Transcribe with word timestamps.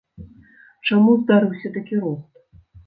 Чаму 0.89 1.11
здарыўся 1.21 1.73
такі 1.79 2.03
рост? 2.09 2.45